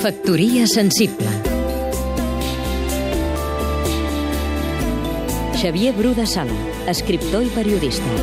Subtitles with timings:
[0.00, 1.28] Factoria sensible
[5.60, 6.54] Xavier Bru de Sala,
[6.88, 8.14] escriptor i periodista.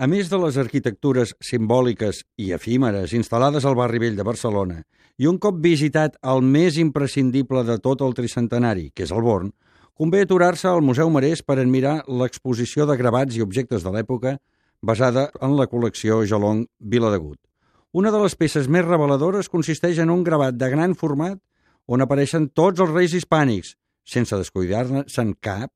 [0.00, 4.78] A més de les arquitectures simbòliques i efímeres instal·lades al barri vell de Barcelona
[5.20, 9.52] i un cop visitat el més imprescindible de tot el tricentenari, que és el Born,
[9.92, 14.38] convé aturar-se al Museu Marès per admirar l'exposició de gravats i objectes de l'època
[14.80, 17.36] basada en la col·lecció Jalong Viladegut.
[17.96, 21.38] Una de les peces més reveladores consisteix en un gravat de gran format
[21.88, 23.70] on apareixen tots els reis hispànics,
[24.04, 25.70] sense descuidar-se'n cap,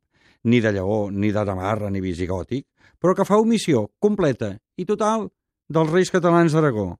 [0.45, 2.66] ni de Lleó, ni de Navarra, ni visigòtic,
[3.01, 5.30] però que fa omissió completa i total
[5.73, 6.91] dels reis catalans d'Aragó,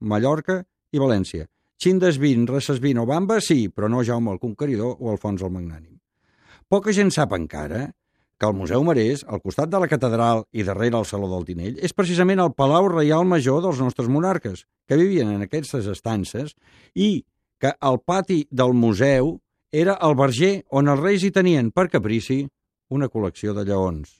[0.00, 0.62] Mallorca
[0.96, 1.44] i València.
[1.76, 5.98] Xindesvin, Recesvin o Bamba, sí, però no Jaume el Conqueridor o Alfons el Magnànim.
[6.72, 7.90] Poca gent sap encara
[8.40, 11.76] que el Museu Marès, al costat de la catedral i darrere el Saló del Tinell,
[11.84, 16.54] és precisament el Palau Reial Major dels nostres monarques, que vivien en aquestes estances,
[16.96, 17.26] i
[17.60, 19.34] que el pati del museu
[19.70, 22.46] era el verger on els reis hi tenien, per caprici,
[22.88, 24.16] una col·lecció de lleons.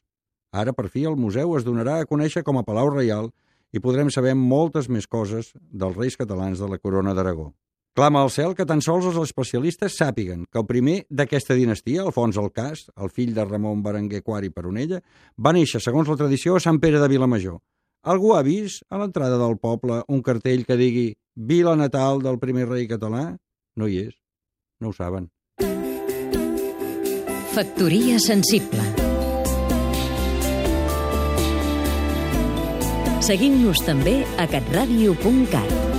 [0.53, 3.33] Ara, per fi, el museu es donarà a conèixer com a Palau Reial
[3.73, 7.55] i podrem saber moltes més coses dels reis catalans de la corona d'Aragó.
[7.97, 12.39] Clama al cel que tan sols els especialistes sàpiguen que el primer d'aquesta dinastia, Alfons
[12.39, 15.01] el Cas, el fill de Ramon Berenguer Quart i Peronella,
[15.35, 17.59] va néixer, segons la tradició, a Sant Pere de Vilamajor.
[18.07, 22.69] Algú ha vist a l'entrada del poble un cartell que digui Vila natal del primer
[22.71, 23.27] rei català?
[23.77, 24.15] No hi és.
[24.81, 25.29] No ho saben.
[27.51, 28.87] Factoria sensible
[33.27, 35.90] Seguim-nos també a catradio.cat